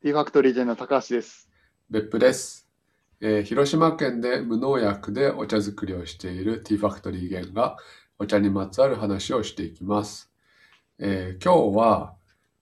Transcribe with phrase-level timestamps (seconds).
[0.00, 1.48] ティーファクトリージェンの高橋です。
[1.90, 2.68] 別府です、
[3.20, 7.76] えー広島県で無農薬でお茶作りをしているティーファクトリーゲンが
[8.18, 10.30] お茶にまつわる話をしていきます。
[10.98, 12.14] えー今日は、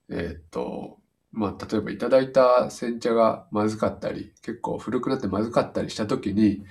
[0.09, 0.99] えーっと、
[1.31, 6.65] まあ、例えばいただいた煎茶がまずかったり、結構古くなってまずかったりした時に、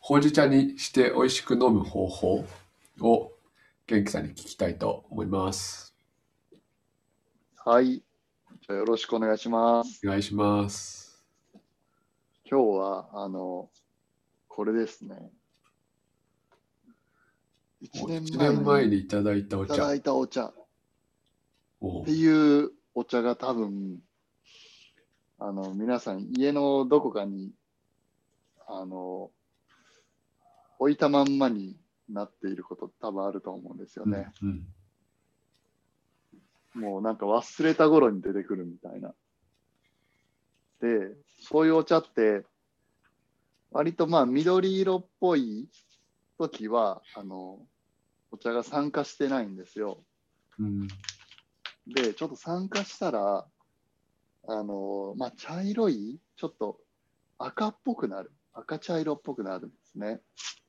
[0.00, 2.46] ほうじ茶にして美味しく飲む方法
[3.00, 3.32] を
[3.86, 5.94] 元気さんに聞きたいと思います。
[7.64, 8.02] はい。
[8.74, 10.00] よろしくお願いします。
[10.06, 11.24] お願いします。
[12.48, 13.68] 今日は、あの、
[14.48, 15.16] これですね。
[17.82, 19.94] 1 1年年前前ににいただいたお茶いただ。
[19.94, 20.52] いたお茶っ
[22.04, 23.98] ていうお茶が多分、
[25.38, 27.50] あの、皆さん家のどこかに、
[28.68, 29.30] あの、
[30.78, 31.76] 置いたまんまに
[32.08, 34.30] なっていること多分あると思うんですよね。
[34.42, 34.64] うん
[36.74, 39.14] もうなんか忘れた頃に出てくるみたいな。
[40.80, 42.44] で、そういうお茶って、
[43.70, 45.68] 割とまあ緑色っぽい
[46.38, 47.58] 時は、あの、
[48.30, 50.04] お茶が酸化してないんですよ。
[50.58, 50.88] うん
[51.86, 53.46] で、ちょっと酸化したら、
[54.46, 56.78] あの、まあ茶色い、ちょっと
[57.38, 58.32] 赤っぽくなる。
[58.52, 60.20] 赤茶色っぽくなるんですね。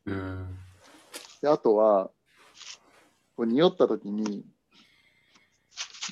[0.05, 0.57] うん
[1.41, 2.11] で、あとは、
[3.35, 4.45] こう匂った時に、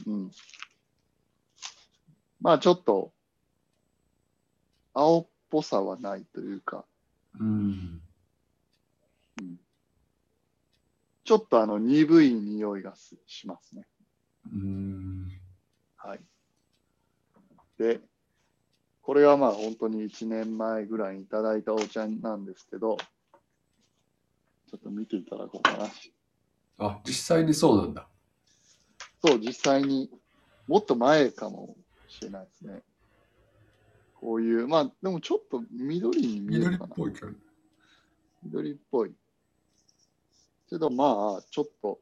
[0.06, 0.32] うん。
[2.42, 3.12] まあちょっと、
[4.94, 6.86] 青っぽさはないというか、
[7.40, 8.02] うん
[11.30, 13.86] ちょっとあの鈍い匂いがすしますね。
[14.52, 15.28] うん
[15.96, 16.20] はい。
[17.78, 18.00] で、
[19.04, 22.98] これはまあ本当に1年前ぐらいにいただいたお茶なんですけど、
[24.72, 25.86] ちょっと見ていただこうかな。
[26.80, 28.08] あ、実際にそうなんだ。
[29.22, 30.10] そう、実際に
[30.68, 31.76] もっと前かも
[32.08, 32.82] しれないですね。
[34.14, 36.96] こういう、まあでもちょっと緑に見え緑っるかな。
[36.96, 37.32] ぽいけど。
[38.44, 39.14] 緑っぽい。
[40.70, 42.00] けどまあ、ちょっと、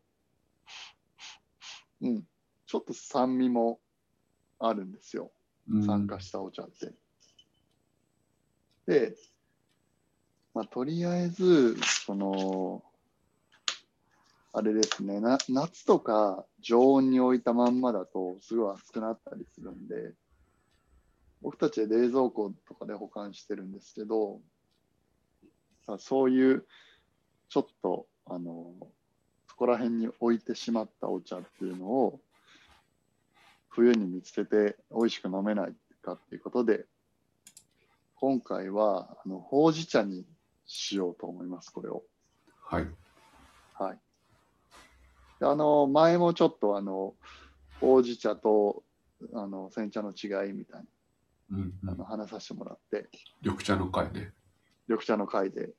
[2.02, 2.24] うん、
[2.66, 3.80] ちょっと酸味も
[4.60, 5.32] あるんですよ。
[5.70, 6.94] うん酸化したお茶って。
[8.88, 9.16] で、
[10.54, 12.84] まあ、とりあえず、その、
[14.54, 20.14] あれですねな、夏とか常温に置いたまんまだとすごい熱くなったりするんで、
[21.42, 24.42] 僕たちは冷蔵庫とかで保管してるんですけど、
[25.86, 26.66] さそういう
[27.50, 28.74] ちょっと、あの、
[29.48, 32.20] そこら辺に置いてしまったお茶っていうのを、
[33.70, 36.86] 冬に見つけて美味しく飲めないかっていうことで、
[38.16, 40.26] 今回はあのほうじ茶に
[40.66, 42.04] しようと思います、これを。
[42.64, 42.88] はい。
[43.74, 44.00] はい。
[45.40, 47.16] であの、前もちょっとあの、
[47.80, 48.84] ほうじ茶と
[49.34, 50.86] あの煎茶の違いみたい
[51.52, 53.10] うんうなあのん、話させてもらって、
[53.42, 54.34] 緑茶の会ね。
[54.88, 55.74] 緑茶の会で。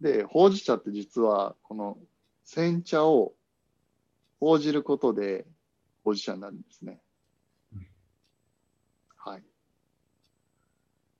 [0.00, 1.98] で、ほうじ茶って実は、この
[2.44, 3.34] 煎茶を
[4.40, 5.46] ほうじることで、
[6.04, 7.00] ほうじ茶になるんですね
[7.74, 7.86] うん。
[9.16, 9.44] はい。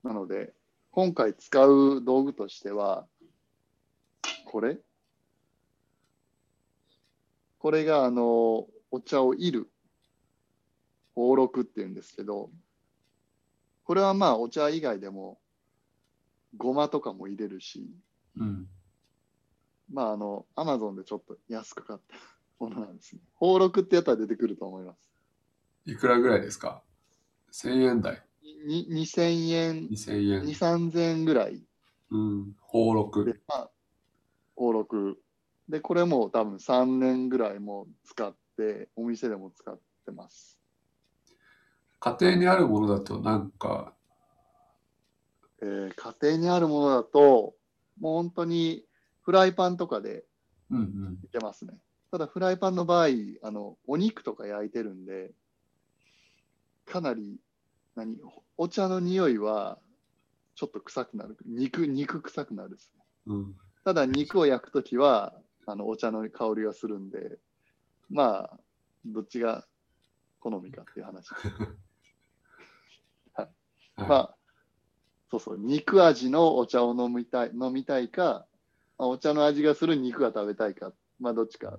[0.02, 0.54] なので、
[0.91, 3.06] 今回使う道具としては、
[4.47, 4.78] これ？
[7.60, 9.71] これが、あの、お茶をいる、
[11.15, 12.50] 宝禄っていうんですけど、
[13.84, 15.38] これはまあ、お茶以外でも、
[16.56, 17.87] ごまとかも入れるし、
[18.38, 18.66] うん。
[19.93, 22.16] まあ、あの、アマゾンでちょっと安く買った
[22.59, 23.20] ものなんですね。
[23.38, 25.12] 宝禄ってやったら出てくると思います。
[25.84, 26.82] いくらぐらいですか
[27.53, 28.22] ?1000 円台。
[28.66, 30.43] に2000円、2000円。
[30.44, 31.62] 2、3000円ぐらい
[32.10, 32.54] うん。
[32.54, 33.70] 宝で禄。、まあ、
[34.56, 35.22] 宝禄。
[35.70, 40.58] で、これも多分3年ぐらいも使って、お店でも使ってます。
[42.00, 43.94] 家庭にあるものだとなんか、
[45.62, 47.54] えー家庭にあるものだと、
[48.00, 48.84] もう本当に
[49.22, 50.25] フライパンとかで
[50.70, 51.19] うんうん。
[51.25, 51.75] いけますね。
[52.10, 53.08] ただフライパンの場合、
[53.42, 55.31] あの、お肉とか焼いてるんで、
[56.87, 57.38] かなり、
[57.94, 58.17] 何、
[58.56, 59.78] お茶の匂いは
[60.55, 61.37] ちょっと臭くなる。
[61.46, 63.05] 肉、肉臭くなるですね。
[63.26, 63.55] うん。
[63.84, 65.34] ただ肉を焼くときは、
[65.70, 67.38] あの、お茶の香りがするんで、
[68.08, 68.58] まあ、
[69.05, 69.67] どっちが
[70.40, 71.31] 好みかっていう話。
[73.34, 73.49] はい
[73.96, 74.37] まあ、
[75.31, 78.46] そうそう、肉味のお茶を飲みたい、飲みたいか、
[78.99, 81.78] まあお茶の味がする肉が食べたいか、まあ、どっちか。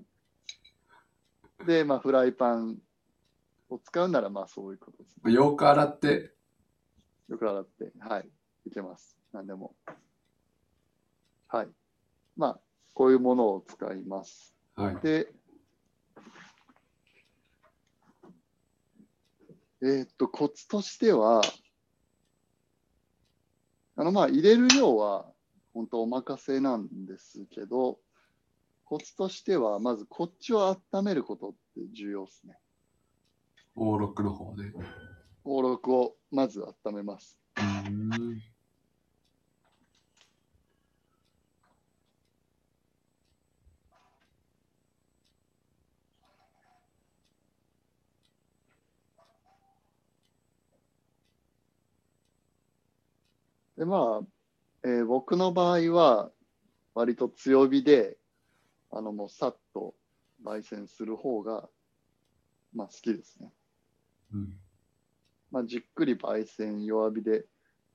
[1.66, 2.80] で、まあ、フライパン
[3.70, 5.34] を使うなら、まあ、そういうことですね。
[5.34, 6.34] よく洗って、
[7.28, 8.30] よく洗って、はい、
[8.66, 9.18] いけます。
[9.34, 9.76] 何でも。
[11.48, 11.70] はい。
[12.38, 12.60] まあ、
[13.02, 14.54] こういうものを使います。
[14.76, 14.96] はい。
[15.02, 15.34] で、
[19.82, 21.42] えーっと、コツとしては、
[23.96, 25.26] あの、まあ、入れる量は、
[25.74, 27.98] 本当お任せなんですけど、
[28.86, 31.58] コツとしては、まずこっちを温めることって
[31.96, 32.60] 重要ですね。
[33.78, 34.72] オーロックの方ね。
[35.44, 37.40] オーロックをまず温めます。
[37.58, 38.51] うん。
[53.82, 54.28] で、まあ、
[54.84, 56.30] えー僕の場合は、
[56.94, 58.16] 割と強火で、
[58.92, 59.96] あの、もうさっと
[60.46, 61.68] 焙煎する方が、
[62.76, 63.52] まあ好きですね。
[64.36, 64.54] うん。
[65.50, 67.46] まあ、じっくり焙煎、弱火で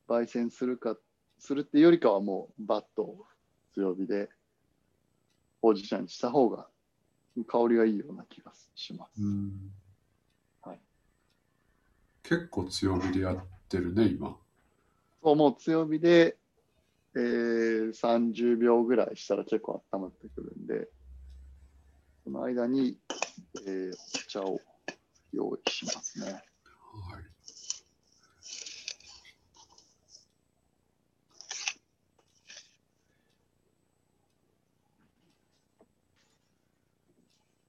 [0.08, 0.96] 焙煎するか、
[1.38, 3.24] するっていうよりかはもうバッと
[3.76, 4.28] 強火で
[5.62, 6.66] ほうじ茶にした方が
[7.46, 9.22] 香りがいいような気がします。
[9.22, 9.70] うん。
[10.62, 10.80] はい。
[12.24, 13.36] 結構強火でやっ
[13.68, 14.36] てるね、今。
[15.34, 16.36] もう強火で、
[17.14, 20.88] えー、30秒ぐらいしたら結構温まってくるんで、
[22.24, 22.98] その間に、
[23.66, 24.60] えー、お茶を
[25.32, 26.26] 用意しますね。
[26.26, 26.42] はい。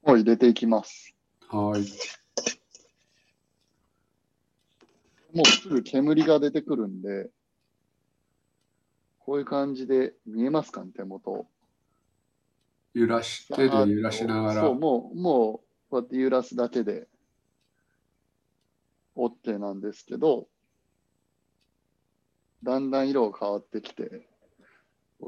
[0.07, 1.13] もう入れていきます。
[1.49, 1.81] はい。
[5.35, 7.29] もうすぐ煙が出てくるんで、
[9.27, 11.45] こういう感じで見えますかね、手元。
[12.93, 14.79] 揺らし、手で揺らしながらそう、。
[14.79, 17.09] もう、もう、こうやって揺らすだけで
[19.17, 20.47] OK なんですけど、
[22.63, 24.29] だんだん色が変わってきて、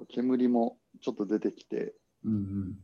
[0.08, 1.94] 煙もちょっと出てきて、
[2.24, 2.78] うんうん。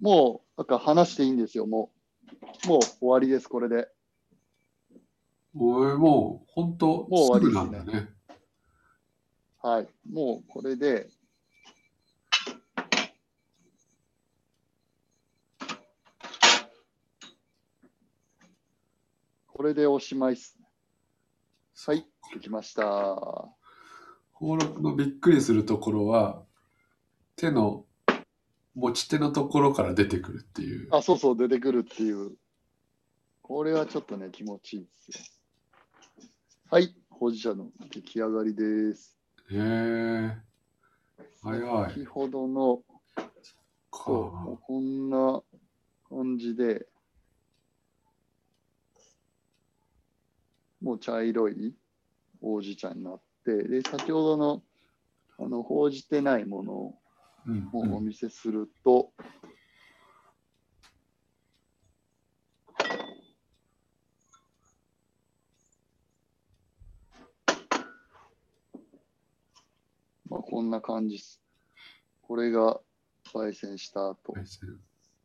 [0.00, 1.90] もう、なんか話していいんですよ、も
[2.64, 2.68] う。
[2.68, 3.86] もう終わりです、これで。
[5.54, 8.19] 俺もう、本当もう終わりですねなんだね。
[9.62, 9.88] はい。
[10.10, 11.10] もうこれで、
[19.46, 20.66] これでおしまいっすね。
[21.86, 22.82] はい、できました。
[24.40, 26.42] 登録のびっくりするところは、
[27.36, 27.84] 手の
[28.74, 30.88] 持ち手のところから出てくるっていう。
[30.90, 32.38] あ、そうそう、出てくるっていう。
[33.42, 35.24] これはちょっとね、気持ちいいですよ。
[36.70, 39.19] はい、ほうじ茶の出来上がりです。
[39.52, 40.36] へえ。
[41.42, 41.94] 早い。
[41.94, 42.82] 先ほどの、
[43.92, 44.58] そう。
[44.62, 45.42] こんな
[46.08, 46.86] 感じで、
[50.80, 51.74] もう茶色い
[52.40, 54.62] ほうじ茶になって、で、先ほどの、
[55.38, 56.94] あの、ほうじてないものを
[57.46, 59.28] うんおうん見せすると、まあ、
[70.60, 71.40] こんな感じです。
[72.20, 72.80] これが
[73.32, 74.34] 焙煎した後。
[74.34, 74.78] 焙煎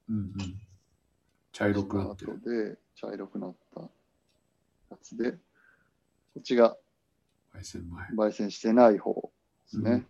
[0.08, 0.34] うんうん。
[1.52, 2.40] 茶色くなってる。
[2.42, 5.38] 後で茶色くなったやつで、こ
[6.40, 6.78] っちが
[7.54, 8.30] 焙煎前。
[8.30, 9.30] 焙煎してない方で
[9.68, 10.06] すね。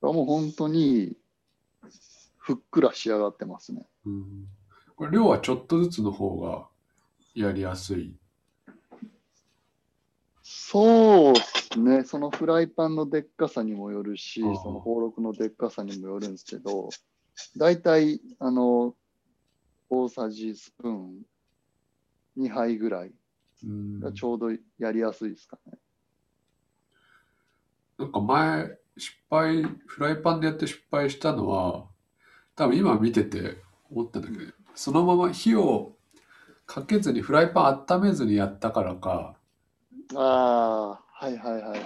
[0.00, 1.16] もう本当に
[2.38, 3.84] ふっくら仕上がってますね。
[4.06, 4.12] うん。
[4.12, 4.48] うん
[4.94, 6.68] これ量はちょっとずつの方が
[7.34, 8.14] やりやすい。
[10.44, 11.34] そう
[11.74, 12.04] ですね。
[12.04, 16.88] そのフライパンのでっかさにもよるし、その宝禄のでっかさにもよるんですけど、
[17.56, 18.94] 大体、あの、
[19.90, 21.22] 大さじスプーン
[22.38, 23.12] 2杯ぐらい
[23.64, 24.00] うん。
[24.00, 25.78] がちょうどやりやすいですかね。
[27.98, 31.86] なんか前、失敗、フライパンでやって失敗したのは、
[32.56, 33.58] 多分今見てて
[33.90, 35.96] 思ったんだけど、そのまま火を
[36.66, 39.36] かけずにフライパン温めずにやったからか、
[40.14, 41.80] ああ、はいはいはいはい。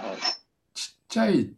[0.73, 1.53] ちっちゃい、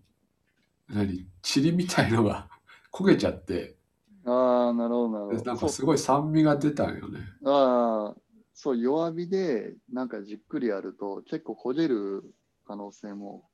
[0.90, 2.50] 何、塵みたいのが
[2.92, 3.78] 焦げちゃって、
[4.26, 5.44] ああ、なるほどなるほど。
[5.46, 7.22] なんかすごい酸味が出たんよね。
[7.46, 8.22] ああ、
[8.54, 12.24] そう、弱火でなんかじっくりやると結構焦げる
[12.68, 13.50] 可能性も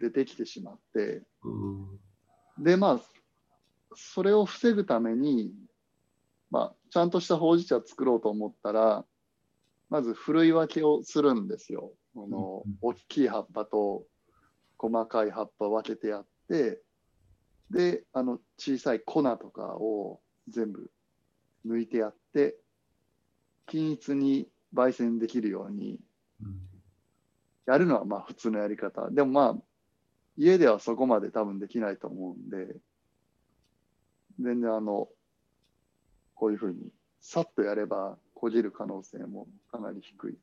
[0.00, 2.64] 出てきてしまって、うん。
[2.64, 3.00] で、まあ、
[3.94, 5.54] それを防ぐために、
[6.50, 9.04] まあ、ちゃんとしたほうじ茶作ろうと思ったら、
[9.88, 11.92] まず、ふるい分けをするんですよ。
[12.24, 14.04] あの、大きい葉っぱと
[14.78, 16.82] 細かい葉っぱ分けてやって、
[17.70, 20.90] で、あの、小さい粉とかを全部
[21.66, 22.56] 抜いてやって、
[23.66, 26.00] 均一に焙煎できるように
[27.66, 29.10] やるのはまあ普通のやり方。
[29.10, 29.62] でもまあ、
[30.36, 32.74] 家ではそこまで多分できないと思うんで、
[34.40, 35.08] 全然あの、
[36.34, 40.38] こういうふうに、さっとやれば焦げる可能性もかなり低い。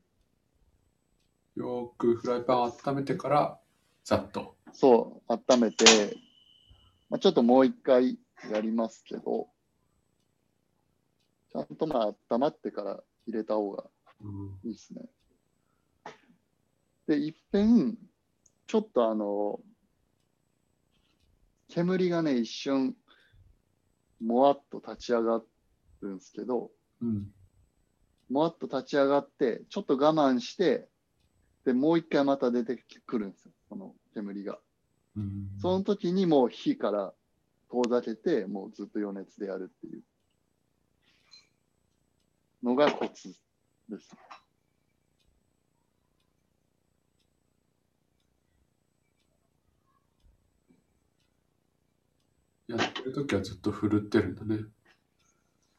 [1.58, 3.58] よくフライパンを温めてから、
[4.04, 4.54] ざっと。
[4.72, 6.16] そう、温めて、
[7.10, 8.16] まあ、ちょっともう一回
[8.52, 9.48] やりますけど、
[11.50, 15.02] ちゃんとまあ温まってから入れた方がうんいいですね。
[17.08, 17.96] で、いっぺん、
[18.68, 19.58] ちょっとあの、
[21.66, 22.94] 煙がね、一瞬、
[24.20, 25.42] もわっと立ち上が
[26.02, 27.32] るんですけど、うん。
[28.30, 30.88] もわっと立ち上がって、ちょっと我慢して、
[31.68, 34.58] で、もう一回また出てくるんですよ、この煙が。
[35.14, 37.12] うんその時にもう火から
[37.70, 40.02] 遠ざけて、もうずっと余熱でやるっていう
[42.62, 43.34] のがコツ
[43.90, 44.16] です。
[52.66, 54.64] やってる時はずっと振るってるんだね。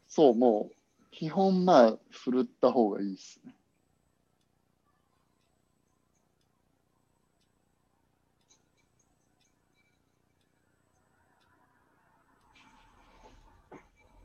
[0.08, 0.76] そう、もう、
[1.10, 3.56] 基本まあ、振るった方がいいですね。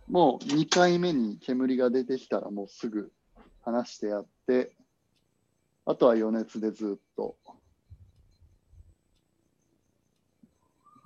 [0.08, 3.12] もう2回目に煙が出てきたらもうすぐ
[3.62, 4.76] 離してやって、
[5.86, 7.36] あとは余熱でずっと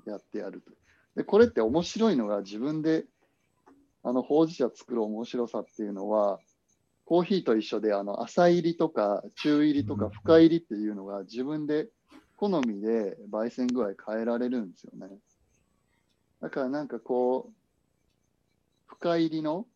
[0.07, 0.73] やってやると。
[1.17, 3.05] で、これって面白いのが自分で
[4.03, 6.41] あの、ほうじ茶作る面白さっていうのは、
[7.05, 11.89] コーヒーと一緒で、あの、浅入りとか、中入りとか、うん深入りっていうのが自分で
[12.37, 15.15] 好みで焙煎具合変えられるんですよね。
[16.41, 17.53] だからなんかこう、
[18.89, 19.67] 深入りの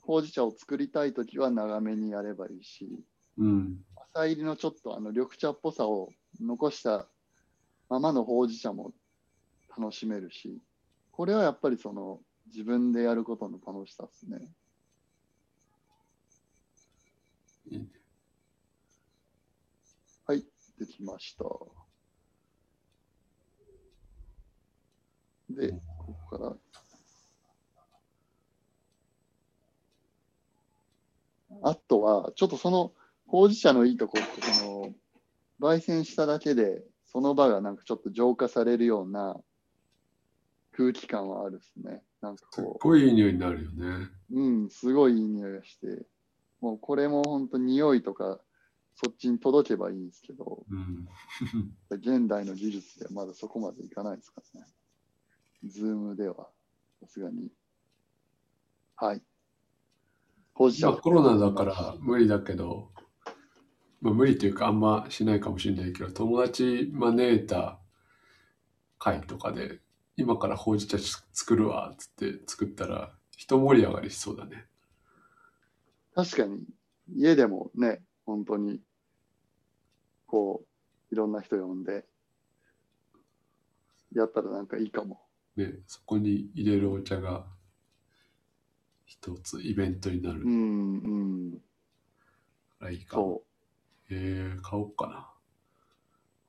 [0.00, 3.04] ほうじ茶を作りたいときは長めにやればいいし、
[3.36, 3.84] うん。
[4.14, 6.08] 浅入りのちょっとあの緑茶っぽさを
[6.40, 7.06] 残した
[7.88, 8.92] ままのほうじ茶も
[9.76, 10.58] 楽しめるし、
[11.10, 14.38] これはやっぱりその自分でやることの楽しさですね。
[20.24, 20.44] はい、
[20.78, 21.44] できました。
[25.50, 25.74] で、
[26.12, 26.56] ここから。
[31.62, 32.92] あとは、ちょっとその、
[33.26, 34.94] ほうじ茶のいいとこって、その、
[35.60, 39.36] 焙煎しただけで、その場がなんかちょっと浄化されるような
[40.72, 42.02] 空気感はあるですね。
[42.20, 44.08] なんかすっこごいいい匂いになるよね。
[44.30, 46.06] う、うん、すごいいい匂いがして、
[46.60, 48.40] もうこれも本当匂いとか、
[48.94, 51.08] そっちに届けばいいんですけど、うん。
[51.90, 54.66] 現代の技術ではまだそこまでいかないですからね。
[55.64, 56.48] ズームでは、
[57.00, 57.50] さすがに。
[58.96, 59.22] はい。
[60.54, 62.90] ほうじコロナだから無理だけど、
[64.00, 67.78] まあ、無理というかあんましないかもしれないけど、友達招いた
[68.98, 69.80] 会とかで、
[70.16, 74.66] 今からほうじ茶作るわっつって作ったら、一盛り上がりしそうだね。
[76.14, 76.62] 確かに、
[77.14, 78.80] 家でもね、本当に、
[80.26, 80.62] こ
[81.10, 82.04] う、いろんな人呼んで、
[84.12, 85.20] やったらなんかいいかも。
[85.56, 87.46] ね、そこに入れるお茶が
[89.04, 91.60] 一つイベントになるうん、うん、
[92.80, 93.22] からいいかも。
[93.22, 93.42] そ
[94.10, 95.30] えー、買おうかな。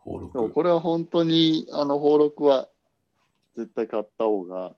[0.05, 0.31] 登う。
[0.31, 0.53] でも録。
[0.53, 2.69] これは本当に、あの、登録は
[3.55, 4.75] 絶対買った方が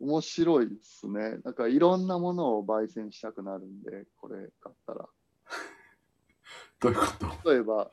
[0.00, 1.38] 面白いですね。
[1.44, 5.08] なんかいろんなものを焙煎したくなるんで、これ買ったら。
[6.80, 7.06] どういうこ
[7.44, 7.50] と？
[7.50, 7.90] 例えば、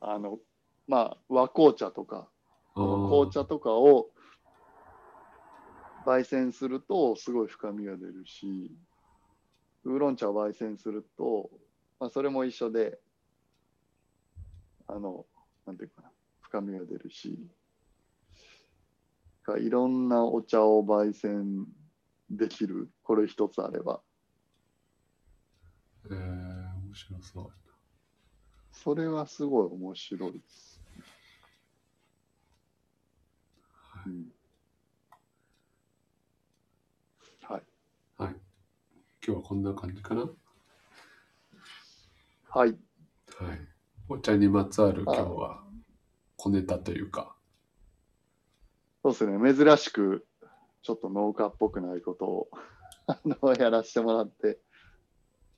[0.00, 0.40] あの、
[0.88, 2.28] まあ、和紅茶とか、
[3.12, 4.08] 紅茶とかを
[6.06, 8.74] 焙煎するとすごい深みが出るし、
[9.84, 11.50] ウーロン茶を焙煎すると、
[12.00, 12.98] まあ、それも一緒で、
[14.86, 15.26] あの、
[15.66, 17.38] なんていうかな、深みが出るし、
[19.42, 21.66] かいろんなお茶を焙煎
[22.30, 24.00] できる、これ一つあれば。
[26.06, 27.52] えー、面白そう。
[28.72, 30.71] それはすごい面白いです。
[34.06, 34.32] うん
[37.42, 37.62] はい。
[38.18, 38.30] はい。
[38.30, 38.36] 今
[39.22, 40.22] 日はこんな感じかな？
[40.22, 40.30] は
[42.50, 42.70] はい。
[42.70, 42.76] い。
[44.08, 45.64] お茶にまつわる今日は
[46.36, 47.34] 小ネタというか。
[49.02, 49.54] そうですね。
[49.54, 50.26] 珍しく、
[50.82, 52.48] ちょっと農家っぽくないことを
[53.06, 54.60] あのやらせてもらって、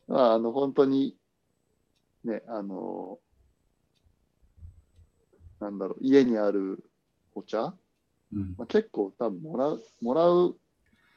[0.06, 1.18] まあ、あの、本当に、
[2.24, 3.18] ね、あの、
[5.60, 6.90] なんだろう、家にある
[7.34, 7.76] お茶、
[8.34, 8.54] うん。
[8.58, 10.56] まあ、結構多分もらう、もらう、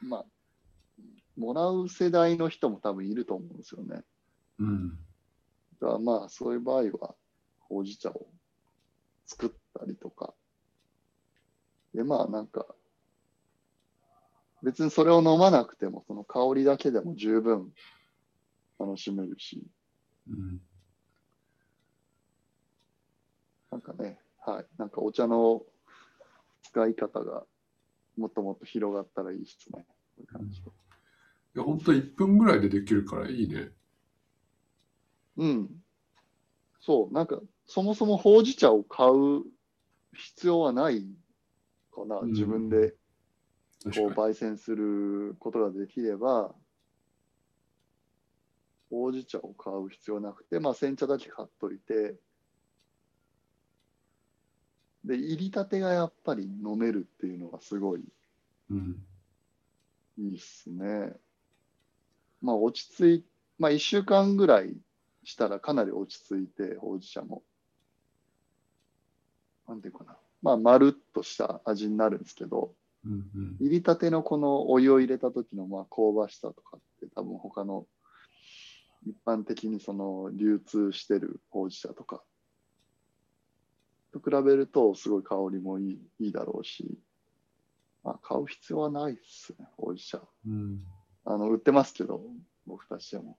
[0.00, 0.26] まあ、
[1.36, 4.02] もらう世代の人も多分いると思うんですよね。
[4.58, 4.90] うん。
[5.80, 7.14] だからまあ、そういう場合は、
[7.60, 8.26] ほうじ茶を
[9.26, 10.34] 作ったりとか。
[11.94, 12.66] で、まあ、なんか、
[14.62, 17.72] 別にそれを飲まなくても、その香りだけでも十分
[18.78, 19.62] 楽しめるし、
[20.28, 20.60] うん。
[23.70, 25.62] なんかね、はい、なんかお茶の
[26.78, 27.42] 使い方が
[28.16, 29.84] もっともっと広がったらいいですね。
[29.88, 33.70] こういう感じでいや、ほんと1分ぐらいでできるからいいね。
[35.36, 35.70] うん。
[36.80, 39.44] そう、なんか、そもそもほうじ茶を買う
[40.14, 41.04] 必要はない
[41.92, 42.20] かな。
[42.20, 42.94] うん自分で
[43.84, 46.54] こう焙煎することができれば、
[48.90, 52.16] ほうじ茶を買う必要なくて、まあ、煎茶だけ買っといて、
[55.08, 58.06] で、入りたてがやっぱり飲めるっていうのがすごいに。
[58.70, 58.96] うん。
[60.18, 61.16] いいっすね。
[62.42, 63.24] まあ、落ち着い、
[63.58, 64.76] まあ、1週間ぐらい
[65.24, 67.42] したらかなり落ち着いて、ほうじ茶も。
[69.66, 70.14] なんていうかな。
[70.42, 72.74] まあ、まるっとした味になるんですけど、
[73.06, 73.56] うんうん。
[73.60, 77.86] 入りたてのこのお湯を入れた時のまあ香ばしさとかって多分他の
[79.06, 82.22] 一般的にその流通してるほうじ茶とか
[84.20, 86.98] と比べるとすごい香りもいいいいだろうし、
[88.04, 90.20] まあ、買う必要はないですね、ほうじ茶。
[90.46, 90.82] うん。
[91.24, 92.22] あの売ってますけど、
[92.66, 93.38] 僕たちでも。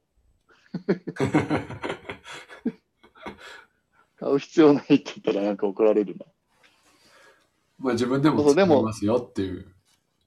[4.20, 6.26] 買う必要ないって言ったらなんか怒られるな。
[7.80, 9.66] まあ自分でも作りますよっていう。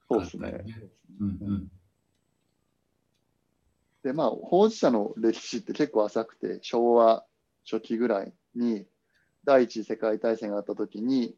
[0.09, 0.65] そうですね。
[1.19, 1.71] うんうん。
[4.03, 7.25] で、まあ、ほうじ茶の歴史って結構浅くて、昭和
[7.65, 8.85] 初期ぐらいに、
[9.45, 11.35] 第一次世界大戦があった時に、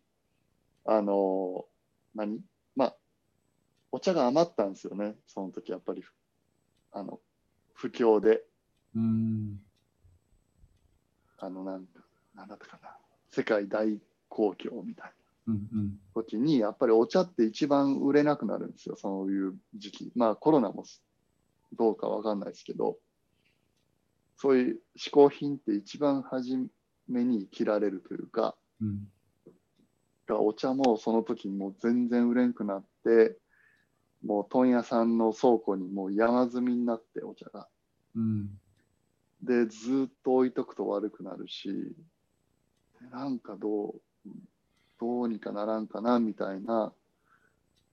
[0.85, 1.65] あの、
[2.13, 2.39] 何？
[2.75, 2.95] まあ、
[3.91, 6.03] お茶が余ったんですよね、その時やっぱり。
[6.91, 7.19] あの、
[7.73, 8.43] 不況で、
[8.95, 9.59] うん。
[11.37, 12.01] あの、なんか、
[12.35, 12.97] なんだったかな。
[13.31, 15.13] 世界大公共みたい
[15.47, 15.99] なうんうん。
[16.13, 20.11] 時に、やっぱりお茶って一番売れなくなるんですよ、そういう時期。
[20.15, 20.85] まあ、コロナも
[21.73, 22.97] どうかわかんないですけど、
[24.37, 26.69] そういう嗜好品って一番初
[27.07, 29.07] めに切られるというか、うん。
[30.27, 33.37] がお茶もその時にもう全然売れんくなって、
[34.23, 37.67] もう問屋さんの倉庫にもう山積みになってお茶が。
[38.15, 38.49] うん。
[39.43, 41.95] で、ずっと置いとくと悪くなるし、
[43.11, 44.01] なんかどう、
[44.99, 46.91] どうにかならんかなみたいな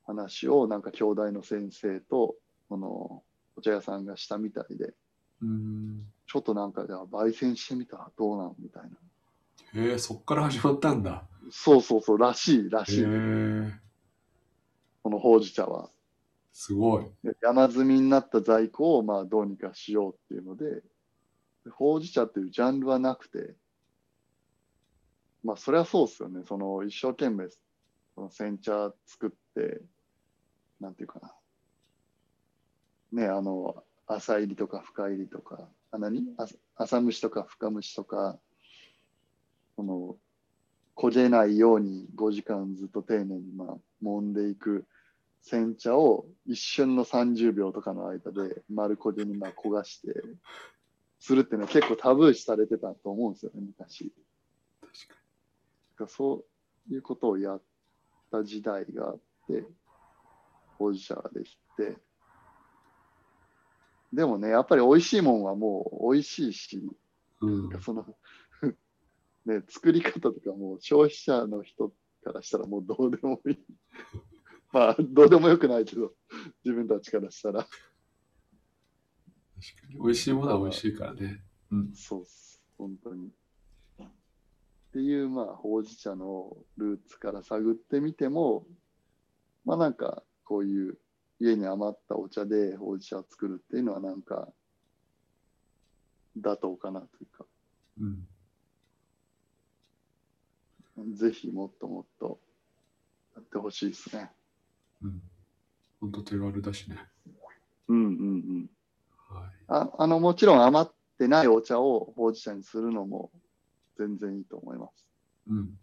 [0.06, 2.36] 話をなんか兄弟の先生と、
[2.68, 3.22] この
[3.56, 4.94] お茶屋さんがしたみたいで、
[5.42, 6.06] うん。
[6.32, 9.82] ちょっとなんかじゃあ焙煎してみたらどうなんみたいな。
[9.82, 11.28] へえ、そっから始まったんだ。
[11.50, 13.04] そうそうそう、らしいらへしい。
[13.06, 13.70] え、
[15.02, 15.90] このほうじ茶は。
[16.54, 17.04] すごい。
[17.22, 20.76] で山積みになった在庫をまあどうにかしようっていうので、
[21.66, 23.54] でほうじ茶っていうジャンルはなくて、
[25.44, 26.44] まあそりゃそうですよね。
[26.48, 27.50] その一生懸命
[28.14, 29.82] その煎茶作って、
[30.80, 31.20] なんていうか
[33.12, 33.20] な。
[33.20, 38.38] ね、あの、浅入りとか深入りとか、あ、何あ浅蒸しとか深蒸しとか、
[39.76, 40.16] その、
[40.96, 44.84] 焦げないように5時間ずっと丁寧にまあ揉んでいく
[45.40, 50.22] 煎茶を一瞬の30秒とかの間で丸焦げにまあ焦がして
[51.18, 54.12] するっていうのは結構タブー視されてたと思うんですよね、昔。
[54.80, 55.20] 確か
[55.92, 56.44] だからそ
[56.90, 57.62] ういうことをやっ
[58.30, 59.64] た時代があって、
[60.78, 61.96] ほうじ茶ができて、
[64.12, 66.90] でもね、やっぱり美味しいもんはもう美味しいし、に。
[67.40, 67.80] うん。
[67.80, 68.04] その
[69.46, 73.58] ね、作り方とかもう消費者の人からしたらもうどうでもいい。
[74.72, 76.14] まあ、どうでもよくないけど、
[76.64, 77.64] 自分たちからしたら。
[77.64, 77.70] 確
[79.80, 79.94] かに。
[79.96, 81.42] 美味しいものは美味しいからね。
[81.70, 81.94] うん。
[81.94, 83.28] そうっす、本当に。
[83.28, 88.66] っていう、まあ、ほうじ茶のルーツから探ってみても、
[89.64, 90.98] まあなんか、こういう
[91.42, 94.48] 家に余ったお茶でほうじ茶を作るっていうのはなんか、
[96.38, 97.44] 妥当かなというか、
[98.00, 98.04] う
[101.04, 101.16] ん。
[101.16, 102.38] ぜひもっともっと
[103.34, 104.30] やってほしいですね。
[105.02, 105.20] うん。
[106.00, 106.96] ほんと手軽だしね。
[107.88, 108.70] うんうんうん。
[109.28, 109.50] はい。
[109.66, 113.32] ああの、もちろん余ってないお茶をほうじ茶にするのも
[113.98, 115.08] 全然いいと思います。
[115.48, 115.76] うん。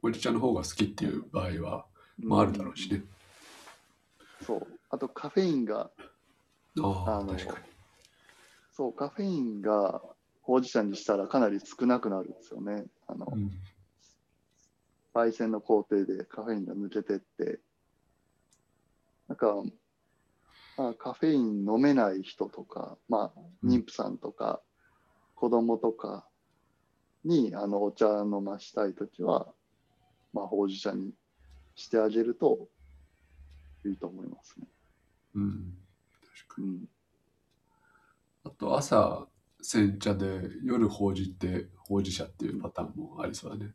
[0.00, 1.86] おじちゃんの方が好きっていう場合は、
[2.18, 3.02] まああるだろうしね。
[4.40, 4.66] そう。
[4.92, 5.90] あとカフェインが、
[6.76, 7.66] あの確かに。
[8.72, 10.02] そう、カフェインが
[10.42, 12.84] ほうじ茶にしたらかなり少なくなるんですよね。
[13.06, 13.50] あの、うん。
[15.14, 17.60] 焙煎の工程でカフェインが抜けてって、
[19.28, 19.62] なんか、
[20.76, 24.62] まあ、カフェイン飲めない人とか、まあ、妊婦さんとか、
[25.34, 26.28] 子供とか
[27.24, 29.54] に、あの、お茶飲ましたいときは、
[30.34, 31.12] まあ、ほうじ茶に
[31.76, 32.68] してあげると
[33.84, 34.66] いいと思いますね。
[35.34, 35.74] うん。
[36.46, 36.68] 確かに。
[36.68, 36.88] うん。
[38.44, 39.26] あと朝、
[39.60, 43.72] 煎茶で夜ほうじってほうじ茶っていうパターンもありそうだね。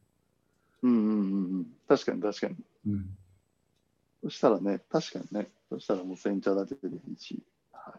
[0.84, 1.66] うんうんうんうん。
[1.88, 2.56] 確かに確かに。
[2.88, 3.18] うん。
[4.24, 5.48] そしたらね、確かにね。
[5.70, 7.42] そしたらもう煎茶だけでいいし。
[7.72, 7.94] は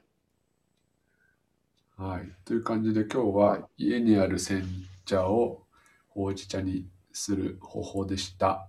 [1.99, 2.03] い。
[2.03, 2.31] はい。
[2.45, 4.65] という感じで今日ははい家にある煎
[5.05, 5.67] 茶を
[6.09, 8.69] ほうじ茶にする方法でした。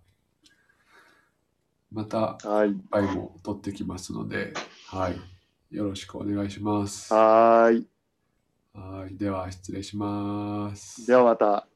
[1.92, 2.70] またはい。
[2.74, 4.54] 次回も取ってきますので、
[4.92, 5.76] はい。
[5.76, 7.14] よろしくお願いします。
[7.14, 7.88] はーい。
[8.74, 9.16] はい。
[9.16, 11.06] では失礼します。
[11.06, 11.68] ではまた。